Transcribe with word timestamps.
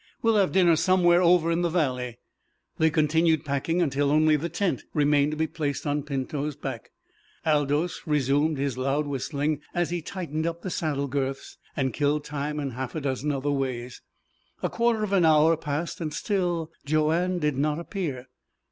We'll 0.23 0.37
have 0.37 0.51
dinner 0.51 0.75
somewhere 0.75 1.21
over 1.21 1.51
in 1.51 1.61
the 1.61 1.69
valley." 1.69 2.17
They 2.79 2.89
continued 2.89 3.45
packing 3.45 3.83
until 3.83 4.09
only 4.09 4.35
the 4.35 4.49
tent 4.49 4.83
remained 4.95 5.29
to 5.29 5.37
be 5.37 5.45
placed 5.45 5.85
on 5.85 6.01
Pinto's 6.01 6.55
back. 6.55 6.89
Aldous 7.45 8.07
resumed 8.07 8.57
his 8.57 8.79
loud 8.79 9.05
whistling 9.05 9.61
as 9.75 9.91
he 9.91 10.01
tightened 10.01 10.47
up 10.47 10.63
the 10.63 10.71
saddle 10.71 11.05
girths, 11.07 11.59
and 11.77 11.93
killed 11.93 12.23
time 12.23 12.59
in 12.59 12.71
half 12.71 12.95
a 12.95 13.01
dozen 13.01 13.31
other 13.31 13.51
ways. 13.51 14.01
A 14.63 14.71
quarter 14.71 15.03
of 15.03 15.13
an 15.13 15.23
hour 15.23 15.55
passed. 15.55 16.01
Still 16.13 16.71
Joanne 16.83 17.37
did 17.37 17.55
not 17.55 17.77
appear. 17.77 18.25